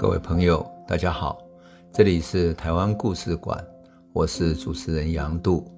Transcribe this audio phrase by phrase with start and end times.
[0.00, 1.46] 各位朋友，大家好，
[1.92, 3.62] 这里是台湾故事馆，
[4.14, 5.70] 我是主持人杨度，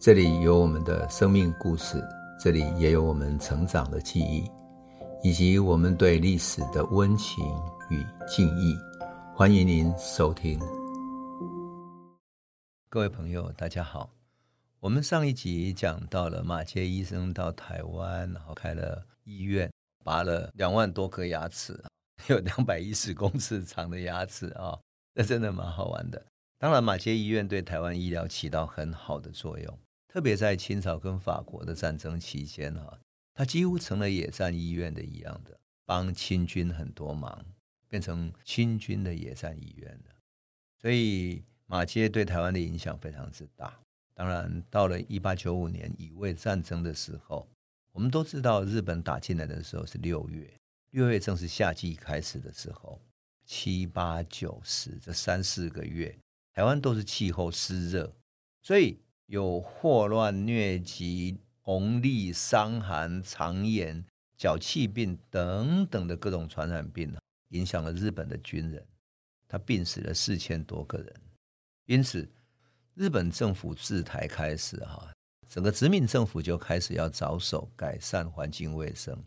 [0.00, 2.02] 这里有我们的生命故事，
[2.40, 4.50] 这里也有我们成长的记忆，
[5.22, 7.44] 以及我们对历史的温情
[7.88, 8.76] 与敬意。
[9.32, 10.58] 欢迎您收听。
[12.88, 14.10] 各位朋友，大家好，
[14.80, 19.70] 我们上一集讲到了马杰医生到台湾，然后开了医院，
[20.02, 21.80] 拔了两万多颗牙齿。
[22.28, 24.78] 有两百一十公尺长的牙齿啊，
[25.14, 26.26] 那真的蛮好玩的。
[26.58, 32.98] 当然，马街医院对台湾医疗起到很好的作用，特别在清朝跟法国的战争期间哈，
[33.34, 37.44] 它几乎成了野战医院的一样的，帮清军很多忙，
[37.88, 40.14] 变成清军的野战医院了。
[40.80, 43.78] 所以马街对台湾的影响非常之大。
[44.14, 47.46] 当然，到了一八九五年乙未战争的时候，
[47.92, 50.50] 我们都知道日本打进来的时候是六月。
[50.96, 52.98] 六月正是夏季开始的时候，
[53.44, 56.18] 七八九十这三四个月，
[56.54, 58.10] 台湾都是气候湿热，
[58.62, 64.02] 所以有霍乱、疟疾、红痢、伤寒、肠炎、
[64.38, 67.14] 脚气病等等的各种传染病，
[67.50, 68.82] 影响了日本的军人，
[69.46, 71.14] 他病死了四千多个人。
[71.84, 72.26] 因此，
[72.94, 75.12] 日本政府自台开始，哈，
[75.46, 79.22] 整个殖民政府就开始要着手改善环境卫生。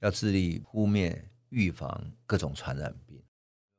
[0.00, 3.22] 要致力扑灭、预防各种传染病，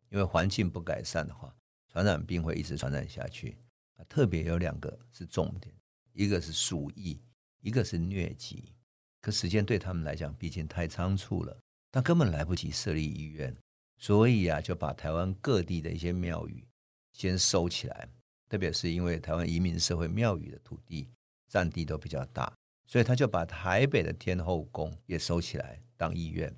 [0.10, 1.56] 因为环境不改善的话，
[1.90, 3.58] 传染病会一直传染下去。
[3.98, 5.74] 啊特别有两个是重点，
[6.14, 7.20] 一个是鼠疫，
[7.62, 8.74] 一个是疟疾。
[9.20, 11.60] 可时间对他们来讲毕竟太仓促了，
[11.92, 13.56] 但根本来不及设立医院，
[13.98, 16.68] 所以啊，就把台湾各地的一些庙宇
[17.14, 18.10] 先收起来。
[18.50, 21.08] 特别是因为台湾移民社会庙宇的土地
[21.48, 22.52] 占地都比较大。
[22.92, 26.54] 所以他就把台北的天后宫也收起来当医院。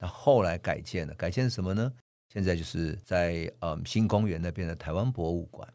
[0.00, 1.92] 那后来改建了，改建什么呢？
[2.28, 5.72] 现在就是在嗯新公园那边的台湾博物馆。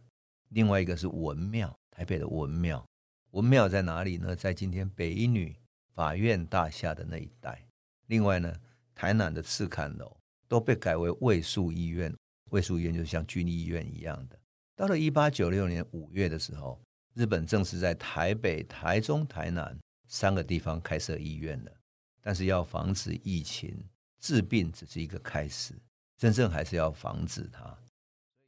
[0.50, 2.86] 另外一个是文庙，台北的文庙。
[3.30, 4.36] 文庙在哪里呢？
[4.36, 5.56] 在今天北一女
[5.96, 7.66] 法院大厦的那一带。
[8.08, 8.54] 另外呢，
[8.94, 10.18] 台南的赤崁楼
[10.50, 12.14] 都被改为卫戍医院。
[12.50, 14.38] 卫戍医院就像军医院一样的。
[14.76, 16.78] 到了一八九六年五月的时候，
[17.14, 19.80] 日本正式在台北、台中、台南。
[20.12, 21.72] 三个地方开设医院了，
[22.22, 23.74] 但是要防止疫情，
[24.20, 25.74] 治病只是一个开始，
[26.18, 27.76] 真正还是要防止它。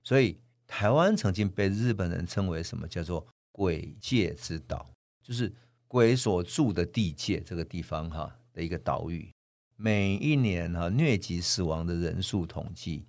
[0.03, 0.37] 所以
[0.67, 5.51] 台湾曾经被日本人称为什么叫做鬼界之岛，就是
[5.87, 9.31] 鬼所住的地界这个地方哈的一个岛屿。
[9.77, 13.07] 每一年哈疟疾死亡的人数统计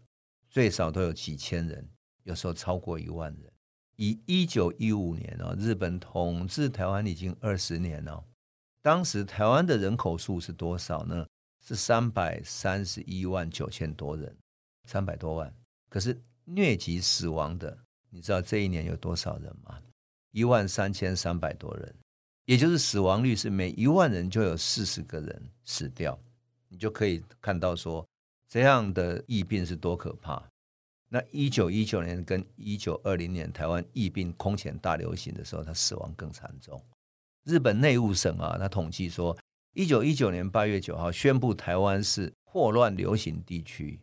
[0.49, 1.91] 最少都有几千人，
[2.23, 3.53] 有时候超过一万人。
[3.97, 8.25] 以一九一五年哦，日本统治台湾已经二十年了。
[8.85, 11.27] 当时台湾的人口数是多少呢？
[11.67, 14.37] 是三百三十一万九千多人，
[14.87, 15.51] 三百多万。
[15.89, 17.79] 可是疟疾死亡的，
[18.11, 19.81] 你知道这一年有多少人吗？
[20.33, 21.95] 一万三千三百多人，
[22.45, 26.19] 也就是死亡率是每一万人就有四十个人死掉。
[26.69, 28.07] 你就可以看到说，
[28.47, 30.47] 这样的疫病是多可怕。
[31.09, 36.79] 那一九一九年跟一九二零年台湾疫病空前大流行的时候，他死亡更惨重。
[37.45, 39.37] 日本内务省啊，他统计说，
[39.75, 44.01] 一九一九年八月九号宣布台湾是霍乱流行地区，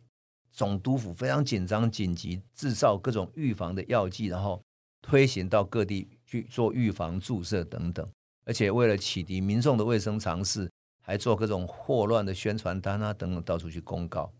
[0.50, 4.62] 总督府非常紧张，紧急制造各种预防的药剂，然后
[5.00, 8.08] 推行到各地去做预防注射等等，
[8.44, 10.70] 而且为了启迪民众的卫生常识，
[11.00, 14.32] 还做各种霍乱的宣传单啊等等，到处去公告。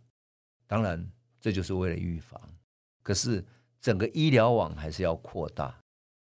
[0.69, 2.41] 当然，这就是为了预防，
[3.03, 3.45] 可是
[3.81, 5.82] 整个医疗网还是要扩大。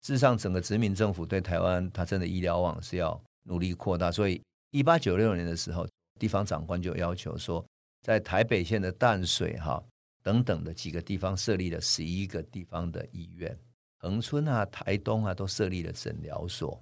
[0.07, 4.09] 事实上，整个殖民政府对台湾，它真的医疗网是要努力扩大。
[4.09, 4.41] 所以，
[4.71, 5.85] 一八九六年的时候，
[6.17, 7.65] 地方长官就要求说，
[8.03, 9.83] 在台北县的淡水、哈
[10.23, 13.59] 等等的几个地方设立了十一个地方的医院，
[13.99, 16.81] 恒春啊、台东啊都设立了诊疗所。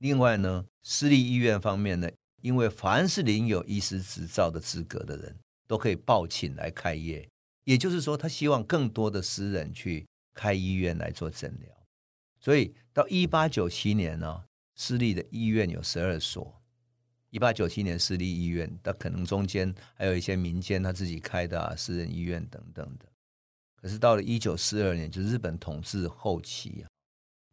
[0.00, 2.10] 另外呢，私立医院方面呢，
[2.42, 5.34] 因为凡是领有医师执照的资格的人，
[5.66, 7.26] 都可以报请来开业。
[7.64, 11.77] 也就是说，他希望更多的私人去开医院来做诊疗。
[12.40, 14.44] 所以到一八九七年呢，
[14.74, 16.54] 私立的医院有十二所。
[17.30, 23.06] 一八九七年私立医院，但可能中间还有一些民间他自己开的啊，私人医院等等的。
[23.76, 26.88] 可是到了一九四二年，就日本统治后期啊，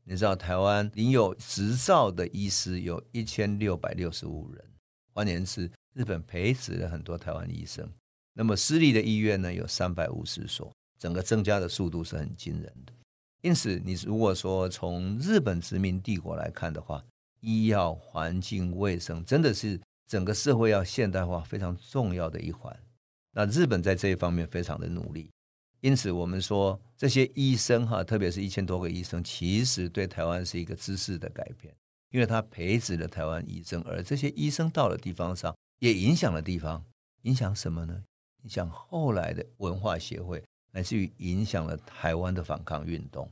[0.05, 4.65] 你知道台湾领有执照的医师有一千六百六十五人，
[5.13, 7.91] 换言之，日本培植了很多台湾医生。
[8.33, 12.93] 那么私立的医院呢，有三百五十所，整个增加的速度是很惊人的。
[13.45, 17.05] 因此，你如果说从日本殖民帝国来看的话，
[17.41, 22.75] 医药环境卫生真的是整个社会要现代化非常重要的一环。
[23.33, 25.29] 那日本在这一方面非常的努力，
[25.81, 31.71] 因此，我们说这些医生哈，特别是一千多个医生，其实对台湾是一个知识的改变，
[32.09, 36.83] 因为他培植了台湾医生，而这些医生到了地方上，也影响了地方，
[37.21, 38.03] 影响什么呢？
[38.41, 40.43] 影响后来的文化协会，
[40.75, 43.31] 乃至于影响了台湾的反抗运动。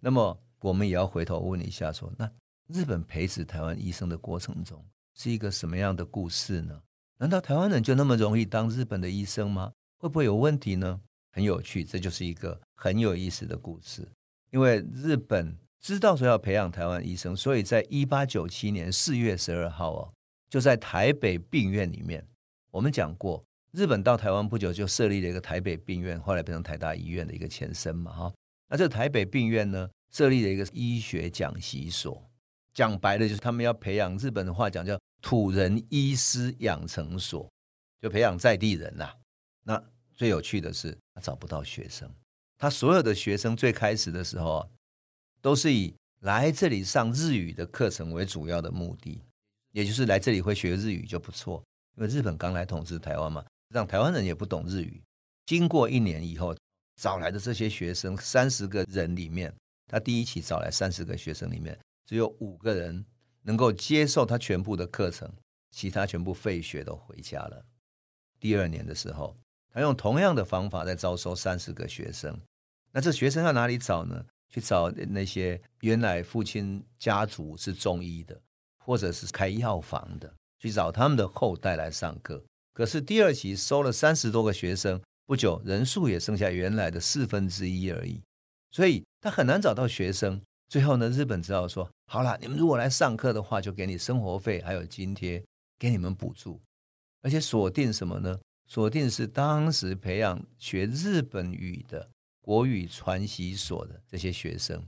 [0.00, 2.30] 那么，我们也要回头问一下说，说那
[2.66, 4.84] 日本培植台湾医生的过程中，
[5.14, 6.78] 是一个什么样的故事呢？
[7.16, 9.72] 难道台湾人就那么容易当日本的医生吗？
[9.96, 11.00] 会不会有问题呢？
[11.32, 14.06] 很有趣，这就是一个很有意思的故事。
[14.50, 20.12] 因为日本知道说要培养台湾医生，所以在一八九七年四月十二号哦，
[20.50, 22.26] 就在台北病院里面，
[22.70, 23.42] 我们讲过，
[23.72, 28.34] 日本到台湾不久就设立了一个台北病院，后来变成台大医院的一个前身嘛，哈。
[28.68, 32.30] 那这台北病院呢，设立了一个医学讲习所，
[32.72, 37.48] 讲白了就是他们要培养日本的话讲叫土人医师养成所，
[38.00, 39.14] 就培养在地人呐、啊。
[39.64, 39.84] 那
[40.14, 42.10] 最有趣的是，他找不到学生。
[42.56, 44.68] 他所有的学生最开始的时候啊，
[45.40, 49.22] 都是以来这里上日语的课程为主要的目的，
[49.72, 51.62] 也就是来这里会学日语就不错。
[51.96, 55.02] 因为日本刚来统治台湾嘛，让台湾人也不懂日语。
[55.46, 56.56] 经过一年以后，
[57.00, 59.54] 找来的这些学生三十个人里面，
[59.86, 63.04] 他第一期找来三十个学生里面，只有五个人
[63.42, 65.32] 能够接受他全部的课程，
[65.70, 67.64] 其他全部废学都回家了。
[68.38, 69.36] 第二年的时候。
[69.70, 72.36] 他用同样的方法在招收三十个学生，
[72.90, 74.24] 那这学生要哪里找呢？
[74.48, 78.40] 去找那些原来父亲家族是中医的，
[78.78, 82.42] 或者是开药房的，去找他们的后代来上课。
[82.78, 88.22] 可是第二期收了三十多个学生，不久人数也剩下原来的四分之一而已，
[88.70, 90.40] 所以他很难找到学生。
[90.68, 95.44] 最后呢，日本只好说：好了，你们如果来上课的话，就给你生活费，还有津贴，
[95.76, 96.60] 给你们补助，
[97.22, 98.38] 而且锁定什么呢？
[98.68, 102.08] 锁定是当时培养学日本语的
[102.40, 104.80] 国语传习所的这些学生，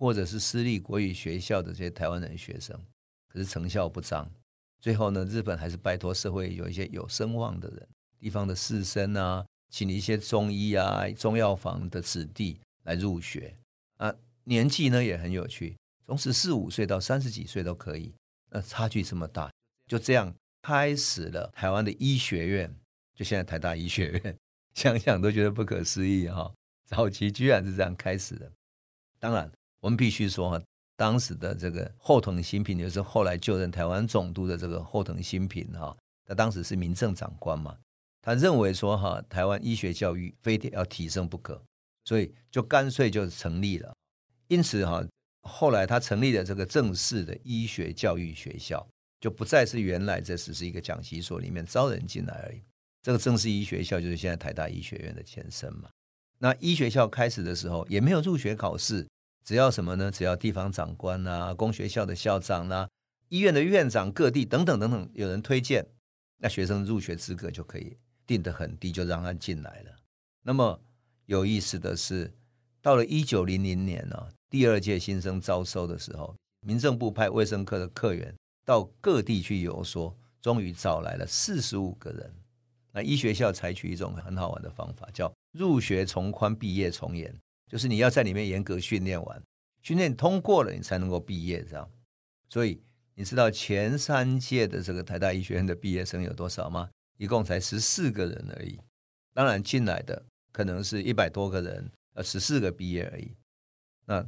[0.00, 2.74] 或者是私立国语学校的这些台湾人学生，
[3.28, 4.26] 可是成效不彰。
[4.84, 7.88] 最后呢，日本还是拜托社会有一些有声望的人，
[8.18, 13.56] 地方的士绅啊，请一些中医啊、中药房的子弟来入学
[13.96, 14.14] 啊。
[14.44, 18.12] 年纪呢也很有趣，从十四五岁到三十几岁都可以。
[18.50, 19.50] 那差距这么大，
[19.86, 22.76] 就这样开始了台湾的医学院。
[23.14, 24.36] 就现在台大医学院，
[24.74, 26.52] 想想都觉得不可思议哈！
[26.84, 28.52] 早期居然是这样开始的。
[29.18, 29.50] 当然，
[29.80, 30.62] 我们必须说哈，
[30.96, 37.76] 当时的这个后藤新平，就是后来就任台湾总督的这个后藤新平哈，他当时是民政长官嘛，
[38.22, 41.60] 他认为说哈，台湾医学教育非得要提升不可，
[42.04, 43.92] 所以就干脆就成立了。
[44.48, 45.04] 因此哈，
[45.42, 48.86] 后来他成立了这个正式的医学教育学校，
[49.20, 52.62] 就不再是原来这只是一个讲习所里面招人进来而已。
[53.02, 55.90] 这个正式医学校就是现在台大医学院的前身嘛。
[56.38, 59.06] 那医学校开始的时候也没有入学考试，
[59.44, 60.10] 只要什么呢？
[60.10, 62.88] 只要地方长官啊、公学校的校长啊、
[63.28, 65.86] 医院的院长、各地等等等等有人推荐，
[66.38, 69.96] 那学生入学资格就可以定得很低，就让他进来了。
[70.42, 70.80] 那么
[71.26, 72.32] 有意思的是，
[72.80, 82.34] 到了一九零零年呢、第二届新生招收的时候，民政部派卫生科的科员到各地去游说，终于找来了四十五个人。
[82.92, 87.34] 那医学校采取一种很好玩的方法，叫入学从宽，毕业从严，
[87.70, 89.42] 就是你要在里面严格训练完，
[89.82, 91.90] 训练通过了，你才能够毕业，这样。
[92.48, 92.82] 所以
[93.14, 96.90] 你知道前三届的这个台大医学院的毕业生有多少吗？
[97.16, 98.78] 一共才十四个人而已。
[99.32, 103.32] 当然进来的可能是一百多个人，呃，十四个毕业而已。
[104.06, 104.24] 那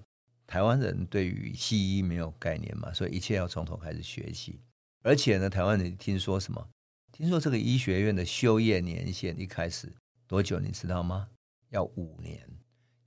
[0.46, 4.60] 台湾人对于西医没有概念嘛，所以一切要从头开始学习。
[5.02, 6.68] 而且呢，台湾人听说什么？
[7.12, 9.92] 听说这个医学院的修业年限一开始
[10.26, 10.58] 多久？
[10.58, 11.28] 你知道吗？
[11.70, 12.48] 要五年。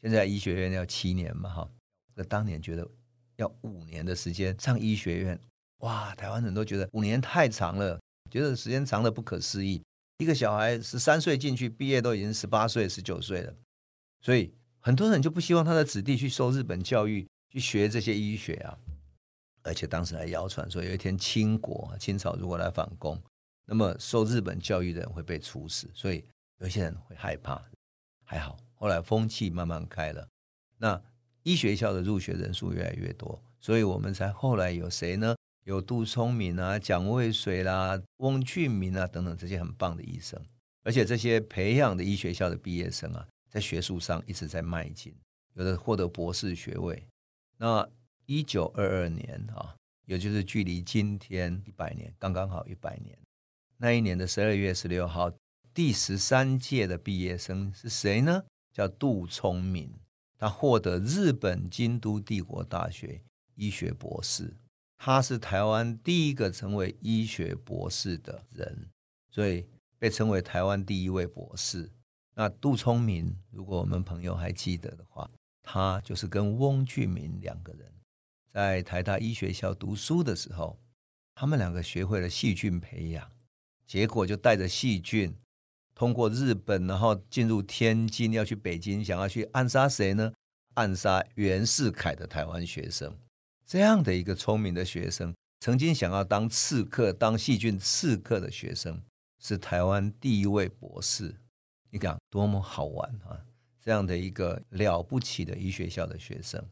[0.02, 1.70] 现在医学院要七年嘛，哈。
[2.16, 2.88] 那当年觉得
[3.38, 5.40] 要五年的时间上医学院，
[5.80, 6.14] 哇！
[6.16, 9.82] 台湾人都觉得五年太长了，觉得时间长的不可思议。
[10.18, 13.54] 一个小孩十三岁进去，毕业都已经十八岁、十九岁了。
[14.22, 18.78] 所以很多人就不希望他的子弟去受日本教育，去学这些医学啊。
[19.64, 23.22] 而且当时还谣传说，有一天清国清朝如果来反攻。
[23.66, 26.26] 那么受日本教育的人会被处死，所以
[26.58, 27.62] 有些人会害怕。
[28.26, 30.30] 还好，后来风气慢慢开了，
[30.78, 31.02] 那
[31.44, 35.36] 医学校的入学人数越来越多，所以我们才后来有谁呢？
[35.66, 40.42] 有杜聪明啊、蒋渭水啦、翁俊明啊等等这些很棒的医生，
[40.84, 45.14] 而且这些培养的医学校的毕业生啊，在学术上一直在迈进，
[45.56, 47.06] 有的获得博士学位。
[47.58, 47.88] 那
[48.26, 53.16] 一九二二年啊，也就是距离今天一百年，刚刚好一百年。
[53.78, 55.30] 那一年的十二月十六号，
[55.74, 58.46] 第十三届的毕业生是谁呢？
[58.80, 59.92] 叫杜聪明，
[60.38, 63.22] 他获得日本京都帝国大学
[63.56, 64.56] 医学博士，
[64.98, 68.88] 他是台湾第一个成为医学博士的人，
[69.30, 69.68] 所以
[69.98, 71.92] 被称为台湾第一位博士。
[72.36, 75.30] 那杜聪明，如果我们朋友还记得的话，
[75.62, 77.92] 他就是跟翁俊明两个人
[78.54, 80.80] 在台大医学校读书的时候，
[81.36, 83.30] 他们两个学会了细菌培养，
[83.86, 85.36] 结果就带着细菌。
[86.00, 90.32] 通过日本，然后进入天津，要去北京，想要去暗杀谁呢？
[90.76, 93.14] 暗杀袁世凯的台湾学生。
[93.66, 99.02] 这样的一个聪明的学生，曾经想要当刺客，当细菌刺客的学生，
[99.44, 101.36] 是台湾第一位博士。
[101.90, 103.36] 你讲多么好玩啊！
[103.84, 106.66] 这样的一个了不起的医学校的学生，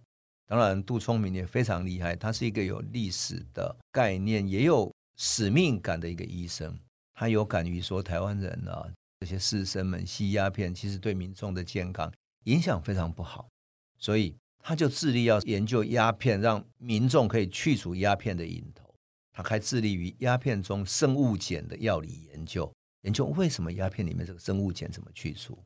[0.45, 6.79] 当然杜聪明也非常厉害，他是一个有历史的概念，也有使命感的一个医生。
[7.13, 8.89] 他有敢于说台湾人啊。
[9.19, 12.11] 这些士绅们吸鸦片，其实对民众的健康
[12.43, 13.49] 影响非常不好，
[13.97, 18.93] 所以他就致力要研究鸦片，让民众可以去除鸦片的瘾头。
[19.31, 25.57] 他还致力于鸦片中生物碱的药理研究，研究为什么鸦片里面这个生物碱怎么去除，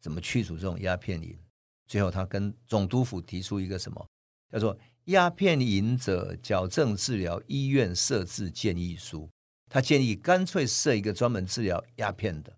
[0.00, 1.38] 怎么去除这种鸦片瘾。
[1.86, 4.06] 最后，他跟总督府提出一个什么
[4.52, 4.74] 叫做
[5.06, 9.22] 《鸦片瘾者矫正治疗医院设置建议书》，
[9.68, 12.56] 他建议干脆设一个专门治疗鸦片的。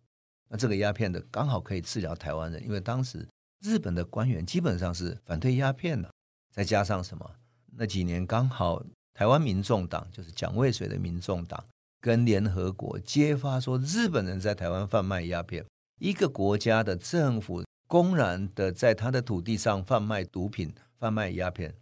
[0.53, 3.27] 那这个鸦片的刚好可以治疗台湾人，因为当时
[3.65, 6.13] 日本的官员基本上是反对鸦片的，
[6.55, 7.37] 再加上什么？
[7.75, 11.65] 那几年刚好台湾民众党就是蒋渭水的民众党
[12.03, 15.65] 跟联合国揭发说日本人在台湾贩卖鸦片，
[15.99, 21.75] 一个国家的政府公然的在他的土地上贩卖毒品、贩卖鸦片，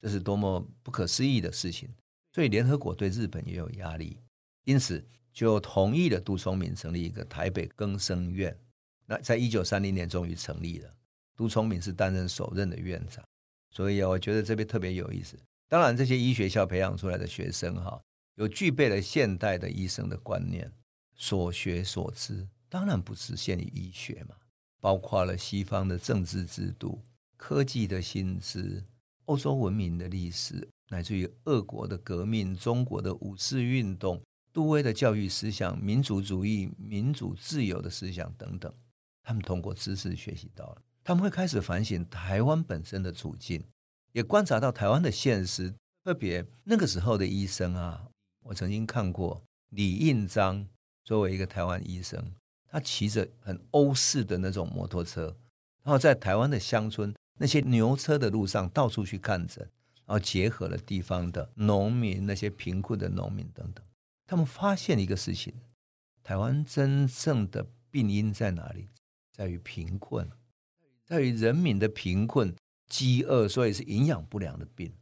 [0.00, 1.90] 这是多么不可思议的事情！
[2.32, 4.18] 所以联合国对日本也有压力，
[4.64, 5.04] 因此。
[5.34, 8.56] 就同意了杜聪明成立一个台北更生院，
[9.04, 10.94] 那在一九三零年终于成立了。
[11.36, 13.24] 杜聪明是担任首任的院长，
[13.68, 15.36] 所以我觉得这边特别有意思。
[15.68, 18.00] 当然，这些医学校培养出来的学生哈，
[18.36, 20.70] 有具备了现代的医生的观念，
[21.16, 24.36] 所学所知当然不只限于医学嘛，
[24.80, 27.02] 包括了西方的政治制度、
[27.36, 28.84] 科技的新知、
[29.24, 34.22] 欧洲文明的历史，乃至于俄国的革命、中国的五四运动。
[34.54, 38.72] 杜威的教育思想、民族主义、民主自由的思想等等，
[39.20, 43.64] 他们通过知识学习到了，他们会开始反省台湾本身的处境，
[44.12, 45.74] 也观察到台湾的现实。
[46.04, 48.06] 特别那个时候的医生啊，
[48.44, 50.68] 我曾经看过李应章
[51.02, 52.24] 作为一个台湾医生，
[52.68, 55.36] 他骑着很欧式的那种摩托车，
[55.82, 59.68] 然后在台湾的乡村那些牛车的路上到处去看诊，
[60.06, 63.84] 然后结合了地方的农民、那些贫困的农民等等。
[64.26, 65.54] 他们发现一个事情：
[66.22, 68.88] 台湾真正的病因在哪里？
[69.32, 70.28] 在于贫困，
[71.04, 72.54] 在于人民的贫困、
[72.88, 74.92] 饥饿，所以是营养不良的病。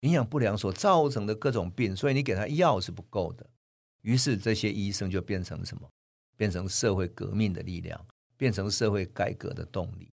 [0.00, 3.48] 营养不良所造成的各种病，所以你给他药是不够的。
[4.02, 5.88] 于是这些医生就变成什么？
[6.36, 8.04] 变成社会革命的力量，
[8.36, 10.10] 变成社会改革的动力。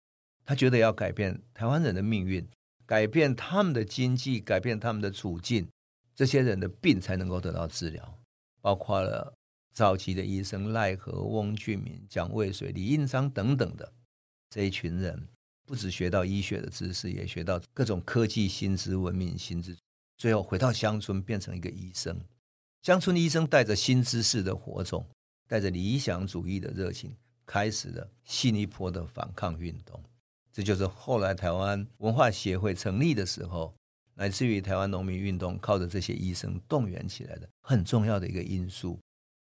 [0.43, 2.47] 他觉得要改变台湾人的命运，
[2.85, 5.67] 改变他们的经济，改变他们的处境，
[6.15, 8.17] 这些人的病才能够得到治疗。
[8.65, 9.37] 包括了
[9.71, 13.93] 早期的医生赖和、翁俊明、蒋渭水、李应章等等的
[14.49, 15.27] 这一群人，
[15.67, 19.77] 不只学到医学的知识，也学到各种科技新知、文明新知。
[20.17, 22.19] 最后回到乡村，变成一个医生。
[22.81, 25.05] 乡村医生带着新知识的火种，
[25.47, 30.03] 带着理想主义的热情，开始了新一波的反抗运动。
[30.51, 33.71] 这就是后来台湾文化协会成立的时候。
[34.15, 38.99] 乃至于台湾农民运动靠着这些医生动员起来的很重要的一个因素，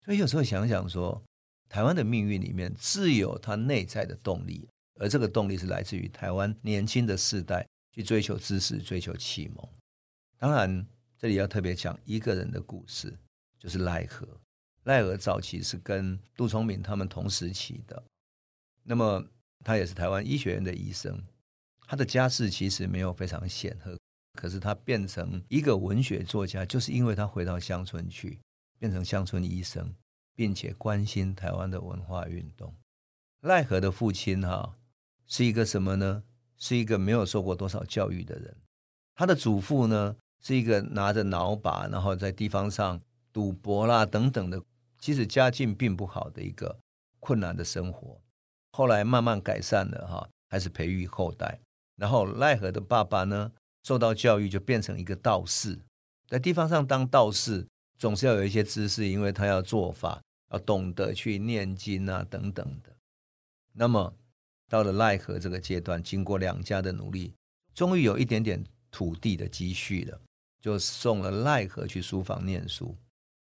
[0.04, 1.22] 所以有时候想想说，
[1.68, 4.68] 台湾的命运里面自有它内在的动力，
[5.00, 9.68] 而这个动力是来自于台湾年轻的世代去追求知识、追求启蒙。
[10.38, 10.86] 当然，
[11.18, 13.18] 这里要特别讲一个人的故事，
[13.58, 14.26] 就是赖和。
[14.84, 18.02] 赖和早期是跟杜聪明他们同时期的，
[18.84, 19.22] 那么
[19.62, 21.22] 他也是台湾医学院的医生，
[21.86, 23.98] 他的家世其实没有非常显赫。
[24.40, 28.40] 可是他变成一个文学作家，就是因为他回到乡村去，
[28.78, 29.94] 变成乡村医生，
[30.34, 32.74] 并且关心台湾的文化运动。
[33.42, 34.72] 赖何的父亲哈
[35.26, 36.22] 是一个什么呢？
[36.56, 38.56] 是一个没有受过多少教育的人。
[39.14, 42.98] 他的祖父呢是一个拿着脑把，然后在地方上
[43.34, 44.62] 赌博啦等等的，
[44.98, 46.78] 其实家境并不好的一个
[47.18, 48.18] 困难的生活。
[48.72, 51.60] 后来慢慢改善了哈，开始培育后代。
[51.96, 55.78] 然后赖何的爸爸呢，受到教育就变成一个道士，
[56.28, 57.66] 在地方上当道士
[57.98, 60.20] 总是要有一些知识，因为他要做法，
[60.52, 62.94] 要懂得去念经啊等等的。
[63.72, 64.14] 那么
[64.68, 67.34] 到了赖和这个阶段，经过两家的努力，
[67.74, 70.20] 终于有一点点土地的积蓄了，
[70.60, 72.96] 就送了赖和去书房念书。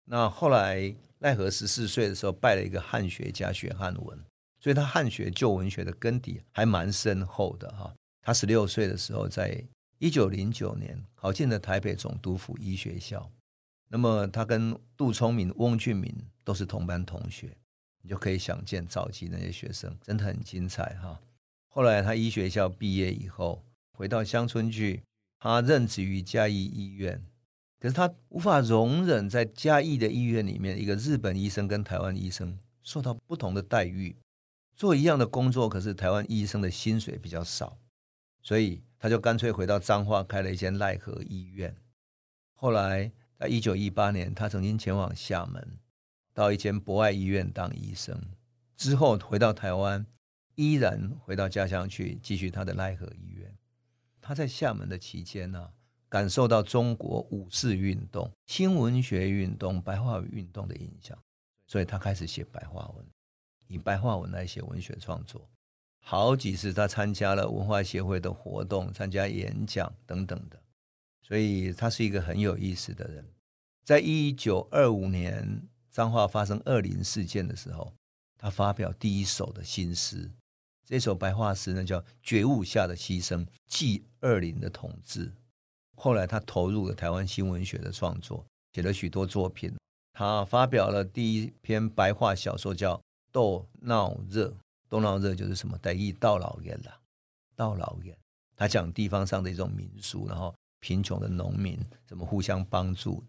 [0.05, 4.19] 那后来赖和十四岁的时候拜了一个汉学家学汉文，
[4.59, 7.93] 所以他汉学旧文学的根底还蛮深厚的哈。
[8.21, 9.63] 他十六岁的时候，在
[9.99, 13.29] 一九零九年考进了台北总督府医学校。
[13.89, 17.57] 那么他跟杜聪明、翁俊明都是同班同学，
[18.01, 21.19] 你就可以想见早期那些学生真的很精彩哈。
[21.67, 25.03] 后来他医学校毕业以后，回到乡村去，
[25.37, 27.21] 他任职于嘉义医院，
[27.77, 34.15] 可是他无法容忍在嘉义的医院里面，一个日本医生跟台湾医生受到不同的待遇，
[34.75, 37.77] 做一样的工作，可是台湾医生的薪水比较少，
[38.41, 41.75] 所以他就干脆回到彰化开了一间赖和医院。
[42.53, 43.11] 后来。
[43.39, 45.79] 在一九一八年，他曾经前往厦门，
[46.33, 48.21] 到一间博爱医院当医生。
[48.75, 50.05] 之后回到台湾，
[50.55, 53.57] 依然回到家乡去继续他的赖和医院。
[54.19, 55.71] 他在厦门的期间呢、
[56.09, 61.17] 感受到中国五四运动、新文学运动、白话运动的影响，
[61.65, 63.05] 所以他开始写白话文，
[63.67, 65.49] 以白话文来写文学创作。
[66.09, 70.59] 好几次他参加了文化协会的活动，参加演讲等等的。
[71.21, 73.23] 所以他是一个很有意思的人。
[73.85, 77.93] 在一九二五年彰化发生二林事件的时候，
[78.39, 80.31] 他发表第一首的新诗。
[80.83, 85.31] 这首白话诗呢，叫《觉悟下的牺牲》，祭二林的统治。
[85.95, 89.75] 后来他投入了台湾新文学的创作，写了许多作品。
[90.13, 92.95] 他发表了第一篇白话小说，叫
[93.31, 94.47] 《斗闹热》。
[94.89, 95.77] 东老热就是什么？
[95.77, 96.99] 台语斗老远了，
[97.55, 98.17] 斗老远。
[98.55, 100.53] 他讲地方上的一种民俗，然后。
[100.81, 103.21] 贫穷的农民怎么互相帮助？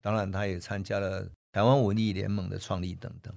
[0.00, 3.30] 当然，他也参加了台湾文艺联盟的创立等等。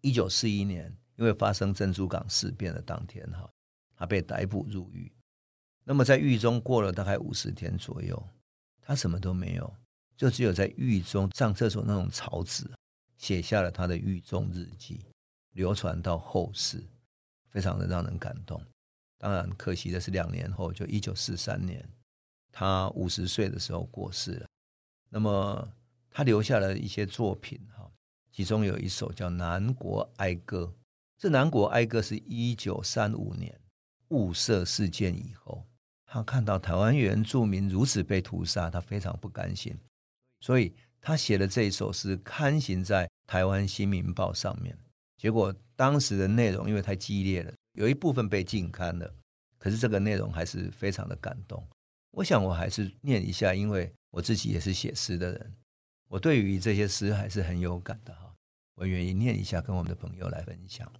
[0.00, 3.48] 一九四一年，因为发生珍珠港事变的当天，哈，
[3.94, 5.12] 他被逮捕入狱。
[5.84, 8.20] 那么在狱中过了大概五十天左右，
[8.80, 9.72] 他什么都没有，
[10.16, 12.68] 就只有在狱中上厕所那种草纸，
[13.18, 15.06] 写下了他的狱中日记，
[15.52, 16.82] 流传到后世，
[17.50, 18.62] 非常的让人感动。
[19.18, 21.86] 当然，可惜的是两年后，就一九四三年。
[22.52, 24.46] 他五十岁的时候过世了，
[25.08, 25.68] 那么
[26.10, 27.88] 他留下了一些作品哈，
[28.32, 30.64] 其中有一首叫《南国哀歌》。
[31.16, 33.60] 这《南国哀歌》是一九三五年
[34.08, 35.64] 雾社事件以后，
[36.06, 39.78] 他看到台湾原住民如此被屠杀，他非常不甘心，
[40.40, 44.76] 所以他写了这一首诗，刊行在《台湾新民报》上面。
[45.20, 49.14] 结果当时的内容因为太激烈了，有一部分被禁刊了，
[49.58, 51.62] 可是这个内容还是非常的感动。
[52.12, 55.54] 我想我还是念一下，因为我自己也是写诗的人，
[56.08, 58.34] 我对于这些诗还是很有感的哈。
[58.76, 60.90] 我愿意念一下，跟我们的朋友来分享。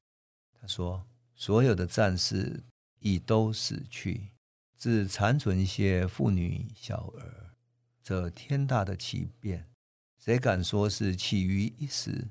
[0.60, 1.02] 他说
[1.34, 2.62] ：“所有的战士
[2.98, 4.28] 已都死去，
[4.76, 7.54] 只残存一些妇女小儿。
[8.02, 9.64] 这天大的奇变，
[10.22, 12.28] 谁敢说是起于一时？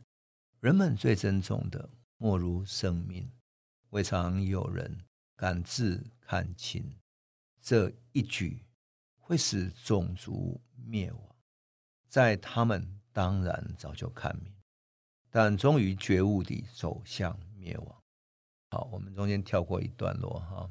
[0.59, 3.31] 人们最珍重的，莫如生命。
[3.89, 6.95] 未尝有人敢自看清
[7.61, 8.65] 这一举。”
[9.29, 11.35] 会使种族灭亡，
[12.07, 14.51] 在他们当然早就看明，
[15.29, 18.01] 但终于觉悟地走向灭亡。
[18.71, 20.67] 好，我们中间跳过一段落哈，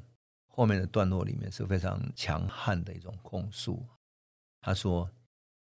[0.49, 3.87] 后面的段落里面是非常强悍的一种控诉。
[4.59, 5.09] 他说：“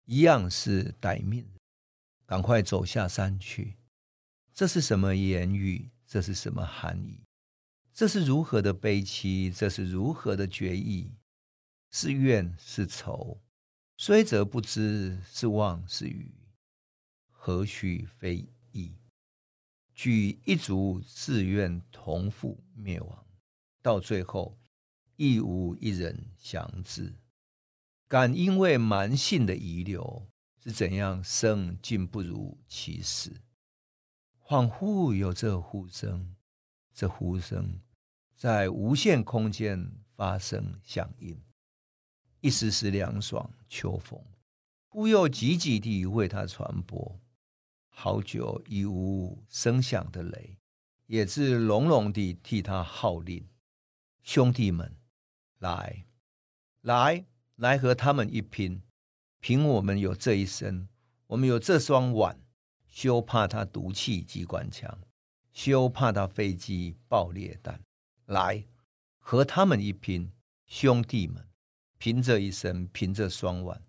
[0.05, 1.47] 一样是歹命，
[2.25, 3.77] 赶快走下山去。
[4.57, 5.91] 这是什么言语？
[6.07, 7.21] 这是什么含义？
[7.93, 9.51] 这是如何的悲戚？
[9.51, 11.11] 这是如何的决意？”
[11.93, 13.39] 是怨是仇，
[13.97, 16.33] 虽则不知是妄是愚，
[17.29, 18.95] 何须非议？
[19.93, 23.27] 举一族自愿同赴灭亡，
[23.83, 24.57] 到最后
[25.17, 27.13] 亦无一人详知。
[28.07, 30.27] 敢因为蛮性的遗留，
[30.63, 33.31] 是怎样生竟不如其死？
[34.49, 36.33] 恍惚有这呼声，
[36.93, 37.81] 这呼声
[38.37, 41.37] 在无限空间发生响应。
[42.39, 44.23] 一丝丝凉爽秋风，
[44.87, 47.19] 忽又急急地为他传播。
[47.89, 50.57] 好久已无声响的雷，
[51.07, 53.45] 也自隆隆地替他号令。
[54.23, 54.95] 兄弟们，
[55.59, 56.05] 来，
[56.79, 57.25] 来，
[57.57, 58.81] 来和他们一拼！
[59.41, 60.87] 凭我们有这一身，
[61.27, 62.39] 我们有这双碗，
[62.97, 64.99] 休怕他毒气机关枪，
[65.53, 67.79] 休怕他飞机爆裂弹。
[68.25, 68.65] 来，
[69.19, 70.31] 和他们一拼，
[70.65, 71.47] 兄弟们！
[71.99, 73.83] 凭这一身，凭这双腕，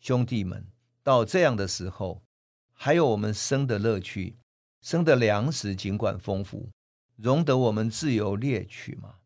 [0.00, 0.66] 兄弟们，
[1.02, 2.22] 到这样的时候，
[2.72, 4.38] 还有我们生的乐趣，
[4.80, 6.70] 生的粮食尽管丰富，
[7.16, 9.16] 容得我们自由猎取吗？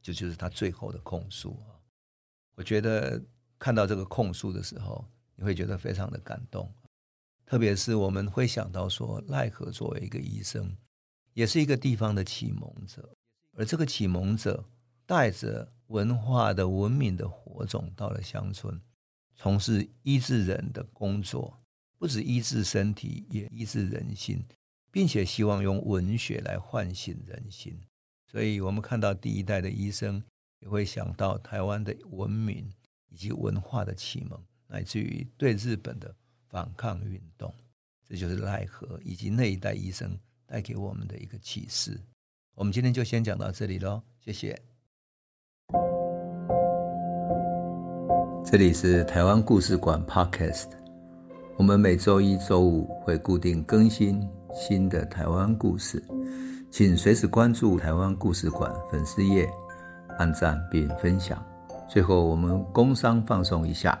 [0.00, 1.74] 这就是他最后的控诉啊。
[2.54, 3.20] 我觉得
[3.58, 5.04] 看到这个控诉的时候，
[5.34, 6.72] 你会觉得非常的感动，
[7.50, 10.76] 特别是我们会想到说，赖和作为一个医生，
[11.34, 13.16] 也是一个地方的启蒙者，
[13.54, 14.64] 而这个启蒙者
[15.04, 18.80] 带着文化的文明的火种到了乡村，
[19.34, 21.60] 从事医治人的工作，
[21.98, 24.40] 不止医治身体，也医治人心，
[24.92, 27.80] 并且希望用文学来唤醒人心。
[28.30, 30.22] 所以，我们看到第一代的医生，
[30.60, 32.70] 也会想到台湾的文明
[33.08, 36.14] 以及文化的启蒙，乃至于对日本的
[36.50, 37.52] 反抗运动。
[38.06, 40.10] 这就是赖和以及那一代医生
[40.46, 41.98] 带给我们的一个启示。
[42.56, 44.60] 我们今天就先讲到这里喽，谢谢。
[48.44, 50.66] 这里是台湾故事馆 Podcast，
[51.56, 54.20] 我们每周一、周五会固定更新
[54.52, 56.02] 新的台湾故事，
[56.68, 59.48] 请随时关注台湾故事馆粉丝页，
[60.18, 61.40] 按赞并分享。
[61.88, 63.96] 最后，我们工商放送一下：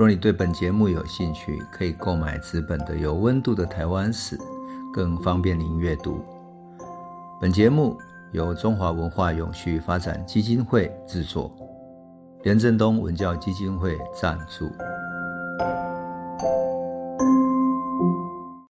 [0.00, 4.34] 若你对本节目有兴趣，可以购买纸本的《有温度的台湾史》，
[4.94, 6.24] 更方便您阅读。
[7.38, 7.98] 本节目
[8.32, 11.54] 由中华文化永续发展基金会制作。
[12.44, 14.70] 连震东文教基金会赞助。